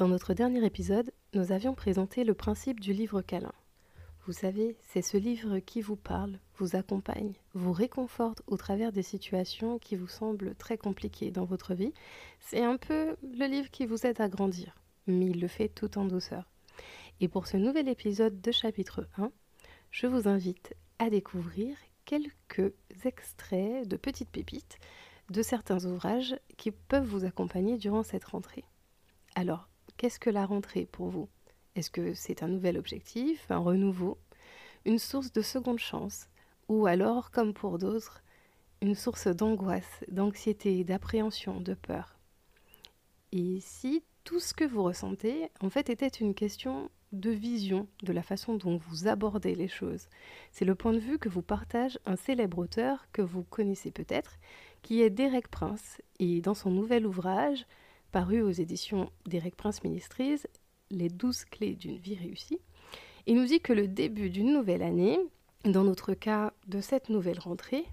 [0.00, 3.52] Dans notre dernier épisode, nous avions présenté le principe du livre câlin.
[4.24, 9.02] Vous savez, c'est ce livre qui vous parle, vous accompagne, vous réconforte au travers des
[9.02, 11.92] situations qui vous semblent très compliquées dans votre vie.
[12.40, 14.74] C'est un peu le livre qui vous aide à grandir,
[15.06, 16.50] mais il le fait tout en douceur.
[17.20, 19.30] Et pour ce nouvel épisode de chapitre 1,
[19.90, 21.76] je vous invite à découvrir
[22.06, 22.72] quelques
[23.04, 24.78] extraits de petites pépites
[25.28, 28.64] de certains ouvrages qui peuvent vous accompagner durant cette rentrée.
[29.34, 29.69] Alors,
[30.00, 31.28] qu'est-ce que la rentrée pour vous?
[31.74, 34.16] Est-ce que c'est un nouvel objectif, un renouveau,
[34.86, 36.30] une source de seconde chance
[36.70, 38.22] Ou alors, comme pour d'autres,
[38.80, 42.18] une source d'angoisse, d'anxiété, d'appréhension, de peur?
[43.32, 48.14] Et si tout ce que vous ressentez, en fait, était une question de vision de
[48.14, 50.08] la façon dont vous abordez les choses?
[50.50, 54.38] C'est le point de vue que vous partage un célèbre auteur que vous connaissez peut-être,
[54.80, 57.66] qui est Derek Prince, et dans son nouvel ouvrage,
[58.10, 60.42] paru aux éditions Derek Prince Ministries,
[60.90, 62.58] Les douze clés d'une vie réussie,
[63.26, 65.18] il nous dit que le début d'une nouvelle année,
[65.64, 67.84] dans notre cas de cette nouvelle rentrée,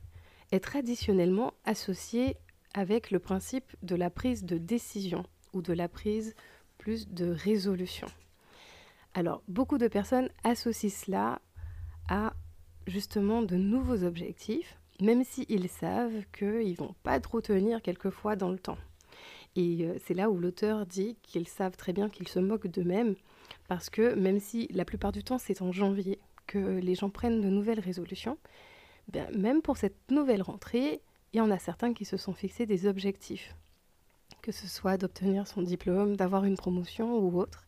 [0.52, 2.38] est traditionnellement associé
[2.73, 5.23] avec le principe de la prise de décision
[5.54, 6.36] ou de la prise
[6.78, 8.08] plus de résolution.
[9.14, 11.42] Alors, beaucoup de personnes associent cela
[12.10, 12.34] à
[12.86, 18.50] justement de nouveaux objectifs, même s'ils savent qu'ils ne vont pas trop tenir quelquefois dans
[18.50, 18.78] le temps.
[19.58, 23.16] Et euh, c'est là où l'auteur dit qu'ils savent très bien qu'ils se moquent d'eux-mêmes,
[23.68, 27.42] parce que même si la plupart du temps c'est en janvier que les gens prennent
[27.42, 28.38] de nouvelles résolutions,
[29.10, 31.02] ben, même pour cette nouvelle rentrée,
[31.34, 33.54] il y en a certains qui se sont fixés des objectifs,
[34.42, 37.68] que ce soit d'obtenir son diplôme, d'avoir une promotion ou autre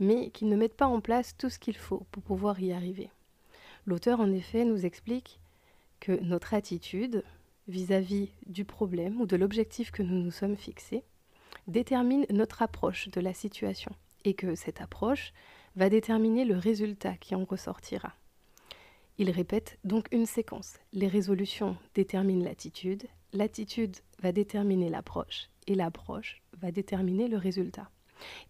[0.00, 3.10] mais qu'ils ne mettent pas en place tout ce qu'il faut pour pouvoir y arriver.
[3.86, 5.38] L'auteur, en effet, nous explique
[6.00, 7.22] que notre attitude
[7.70, 11.04] vis-à-vis du problème ou de l'objectif que nous nous sommes fixés
[11.66, 13.92] détermine notre approche de la situation
[14.24, 15.32] et que cette approche
[15.76, 18.14] va déterminer le résultat qui en ressortira.
[19.18, 20.78] Il répète donc une séquence.
[20.92, 27.90] Les résolutions déterminent l'attitude, l'attitude va déterminer l'approche et l'approche va déterminer le résultat.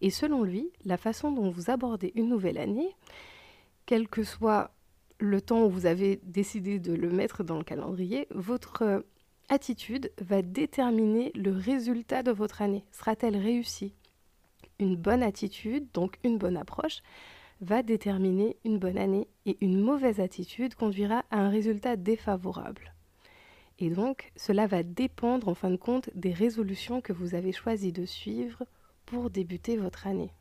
[0.01, 2.95] Et selon lui, la façon dont vous abordez une nouvelle année,
[3.85, 4.71] quel que soit
[5.19, 9.05] le temps où vous avez décidé de le mettre dans le calendrier, votre
[9.51, 12.85] attitude va déterminer le résultat de votre année.
[12.91, 13.93] Sera-t-elle réussie?
[14.79, 17.03] Une bonne attitude, donc une bonne approche,
[17.59, 22.93] va déterminer une bonne année et une mauvaise attitude conduira à un résultat défavorable.
[23.77, 27.91] Et donc, cela va dépendre en fin de compte des résolutions que vous avez choisi
[27.91, 28.63] de suivre
[29.05, 30.31] pour débuter votre année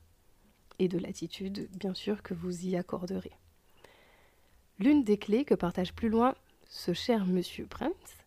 [0.79, 3.33] et de l'attitude, bien sûr, que vous y accorderez.
[4.79, 6.35] L'une des clés que partage plus loin
[6.69, 8.20] ce cher monsieur Prince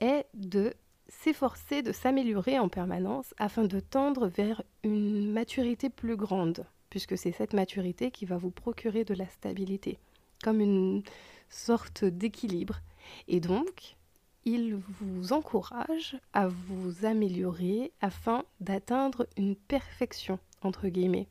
[0.00, 0.74] est de
[1.08, 7.32] s'efforcer de s'améliorer en permanence afin de tendre vers une maturité plus grande, puisque c'est
[7.32, 9.98] cette maturité qui va vous procurer de la stabilité,
[10.42, 11.02] comme une
[11.48, 12.80] sorte d'équilibre.
[13.28, 13.96] Et donc,
[14.44, 21.28] il vous encourage à vous améliorer afin d'atteindre une perfection, entre guillemets.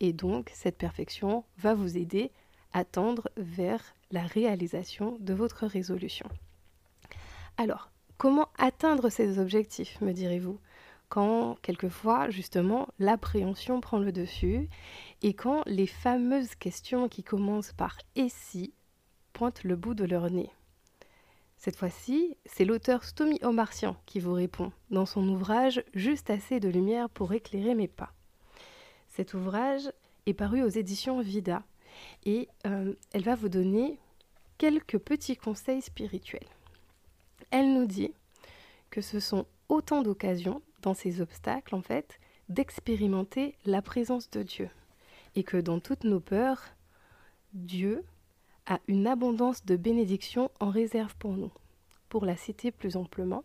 [0.00, 2.30] Et donc, cette perfection va vous aider
[2.72, 6.28] à tendre vers la réalisation de votre résolution.
[7.60, 10.60] Alors, comment atteindre ces objectifs, me direz-vous?
[11.08, 14.68] Quand quelquefois justement l'appréhension prend le dessus
[15.22, 18.74] et quand les fameuses questions qui commencent par et si
[19.32, 20.50] pointent le bout de leur nez.
[21.56, 26.68] Cette fois-ci, c'est l'auteur Stomy Omartian qui vous répond dans son ouvrage Juste assez de
[26.68, 28.12] lumière pour éclairer mes pas.
[29.08, 29.90] Cet ouvrage
[30.26, 31.64] est paru aux éditions Vida
[32.24, 33.98] et euh, elle va vous donner
[34.58, 36.46] quelques petits conseils spirituels.
[37.50, 38.12] Elle nous dit
[38.90, 44.70] que ce sont autant d'occasions dans ces obstacles, en fait, d'expérimenter la présence de Dieu.
[45.34, 46.62] Et que dans toutes nos peurs,
[47.52, 48.04] Dieu
[48.66, 51.52] a une abondance de bénédictions en réserve pour nous.
[52.08, 53.44] Pour la citer plus amplement,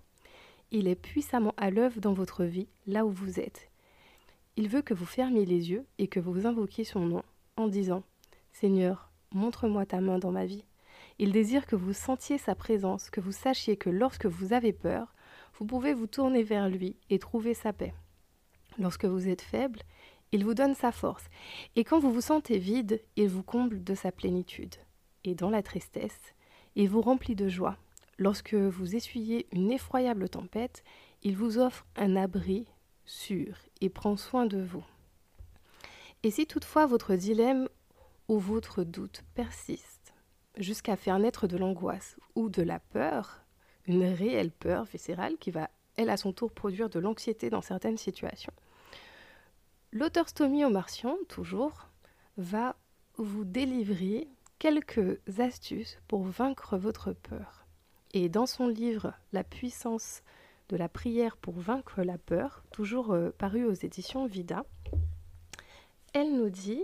[0.72, 3.70] il est puissamment à l'œuvre dans votre vie, là où vous êtes.
[4.56, 7.24] Il veut que vous fermiez les yeux et que vous invoquiez son nom
[7.58, 8.04] en disant
[8.52, 10.64] Seigneur, montre-moi ta main dans ma vie.
[11.20, 15.14] Il désire que vous sentiez sa présence, que vous sachiez que lorsque vous avez peur,
[15.60, 17.94] vous pouvez vous tourner vers lui et trouver sa paix.
[18.80, 19.80] Lorsque vous êtes faible,
[20.32, 21.26] il vous donne sa force,
[21.76, 24.76] et quand vous vous sentez vide, il vous comble de sa plénitude
[25.24, 26.34] et dans la tristesse,
[26.76, 27.78] il vous remplit de joie.
[28.18, 30.84] Lorsque vous essuyez une effroyable tempête,
[31.24, 32.68] il vous offre un abri
[33.06, 34.84] sûr et prend soin de vous.
[36.24, 37.68] Et si toutefois votre dilemme
[38.28, 39.93] ou votre doute persiste,
[40.58, 43.42] jusqu'à faire naître de l'angoisse ou de la peur,
[43.86, 47.98] une réelle peur viscérale qui va, elle, à son tour, produire de l'anxiété dans certaines
[47.98, 48.54] situations,
[49.96, 51.88] L'auteur Stomy au Martian, toujours,
[52.38, 52.76] va
[53.18, 54.28] vous délivrer
[54.58, 57.68] quelques astuces pour vaincre votre peur.
[58.12, 60.24] Et dans son livre La puissance
[60.70, 64.66] de la prière pour vaincre la peur, toujours euh, paru aux éditions Vida,
[66.14, 66.84] elle nous dit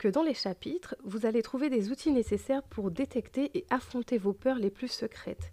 [0.00, 4.32] que dans les chapitres, vous allez trouver des outils nécessaires pour détecter et affronter vos
[4.32, 5.52] peurs les plus secrètes.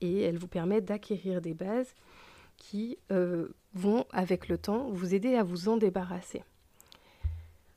[0.00, 1.94] Et elle vous permet d'acquérir des bases
[2.56, 6.42] qui euh, vont, avec le temps, vous aider à vous en débarrasser.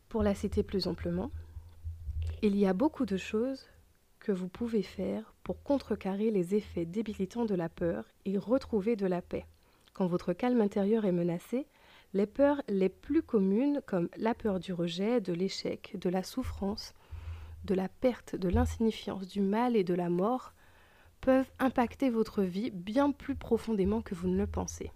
[0.10, 1.30] Pour la citer plus amplement,
[2.42, 3.68] il y a beaucoup de choses
[4.20, 9.06] que vous pouvez faire pour contrecarrer les effets débilitants de la peur et retrouver de
[9.06, 9.46] la paix.
[9.94, 11.68] Quand votre calme intérieur est menacé,
[12.14, 16.94] les peurs les plus communes comme la peur du rejet, de l'échec, de la souffrance,
[17.66, 20.54] de la perte, de l'insignifiance, du mal et de la mort
[21.22, 24.92] peuvent impacter votre vie bien plus profondément que vous ne le pensez.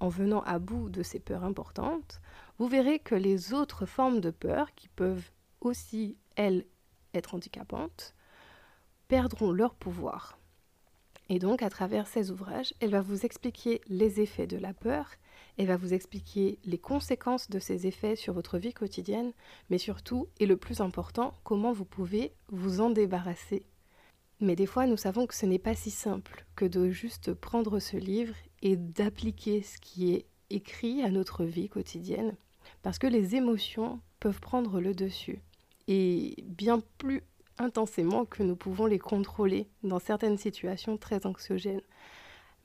[0.00, 2.20] En venant à bout de ces peurs importantes,
[2.58, 5.30] vous verrez que les autres formes de peur, qui peuvent
[5.60, 6.66] aussi, elles,
[7.14, 8.14] être handicapantes,
[9.08, 10.38] perdront leur pouvoir.
[11.28, 15.10] Et donc, à travers ces ouvrages, elle va vous expliquer les effets de la peur,
[15.56, 19.32] elle va vous expliquer les conséquences de ces effets sur votre vie quotidienne,
[19.70, 23.64] mais surtout, et le plus important, comment vous pouvez vous en débarrasser.
[24.40, 27.78] Mais des fois, nous savons que ce n'est pas si simple que de juste prendre
[27.78, 32.36] ce livre et d'appliquer ce qui est écrit à notre vie quotidienne,
[32.82, 35.40] parce que les émotions peuvent prendre le dessus,
[35.86, 37.22] et bien plus
[37.58, 41.82] intensément que nous pouvons les contrôler dans certaines situations très anxiogènes.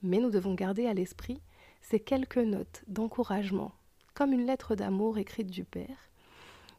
[0.02, 1.40] Mais nous devons garder à l'esprit
[1.82, 3.72] ces quelques notes d'encouragement,
[4.14, 6.10] comme une lettre d'amour écrite du Père,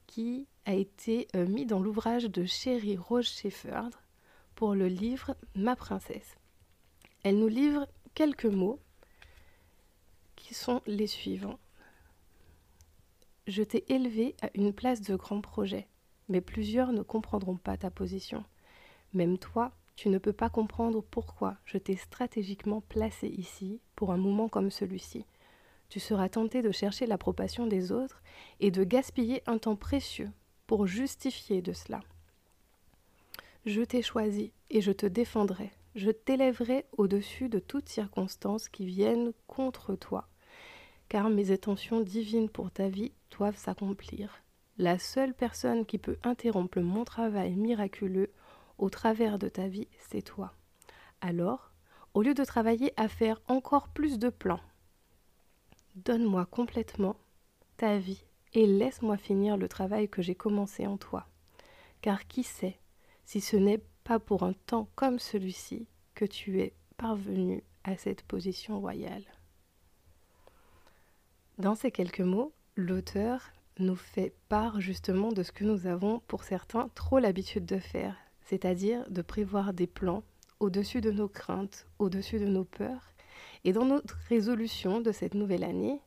[0.07, 3.93] qui a été euh, mis dans l'ouvrage de Sherry Rose Shepherd,
[4.55, 6.37] pour le livre Ma princesse.
[7.23, 8.79] Elle nous livre quelques mots
[10.35, 11.59] qui sont les suivants.
[13.47, 15.87] Je t'ai élevé à une place de grand projet,
[16.31, 18.43] mais plusieurs ne comprendront pas ta position.
[19.13, 24.17] Même toi, tu ne peux pas comprendre pourquoi je t'ai stratégiquement placé ici pour un
[24.17, 25.25] moment comme celui-ci.
[25.89, 28.23] Tu seras tenté de chercher l'approbation des autres
[28.61, 30.31] et de gaspiller un temps précieux
[30.65, 31.99] pour justifier de cela.
[33.65, 35.69] Je t'ai choisi et je te défendrai.
[35.95, 40.29] Je t'élèverai au-dessus de toutes circonstances qui viennent contre toi,
[41.09, 44.41] car mes intentions divines pour ta vie doivent s'accomplir.
[44.81, 48.31] La seule personne qui peut interrompre mon travail miraculeux
[48.79, 50.55] au travers de ta vie, c'est toi.
[51.21, 51.69] Alors,
[52.15, 54.59] au lieu de travailler à faire encore plus de plans,
[55.93, 57.15] donne-moi complètement
[57.77, 58.23] ta vie
[58.55, 61.27] et laisse-moi finir le travail que j'ai commencé en toi.
[62.01, 62.79] Car qui sait,
[63.23, 65.85] si ce n'est pas pour un temps comme celui-ci
[66.15, 69.25] que tu es parvenu à cette position royale.
[71.59, 76.44] Dans ces quelques mots, l'auteur nous fait part justement de ce que nous avons pour
[76.44, 80.23] certains trop l'habitude de faire, c'est-à-dire de prévoir des plans
[80.59, 83.13] au-dessus de nos craintes, au-dessus de nos peurs,
[83.63, 86.01] et dans notre résolution de cette nouvelle année,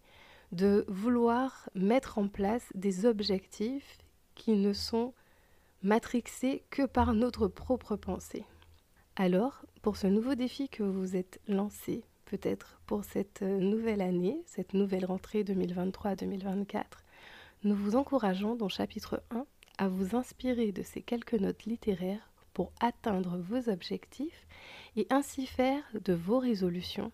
[0.52, 3.98] de vouloir mettre en place des objectifs
[4.34, 5.12] qui ne sont
[5.82, 8.44] matrixé que par notre propre pensée.
[9.16, 14.74] Alors, pour ce nouveau défi que vous êtes lancé, peut-être pour cette nouvelle année, cette
[14.74, 16.84] nouvelle rentrée 2023-2024,
[17.64, 19.46] nous vous encourageons dans chapitre 1
[19.78, 24.46] à vous inspirer de ces quelques notes littéraires pour atteindre vos objectifs
[24.96, 27.10] et ainsi faire de vos résolutions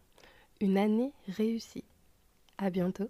[0.61, 1.85] une année réussie.
[2.59, 3.09] À bientôt!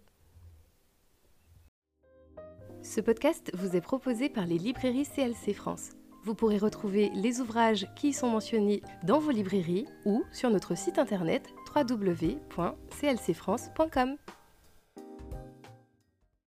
[2.83, 5.91] Ce podcast vous est proposé par les librairies CLC France.
[6.23, 10.77] Vous pourrez retrouver les ouvrages qui y sont mentionnés dans vos librairies ou sur notre
[10.77, 14.17] site internet www.clcfrance.com.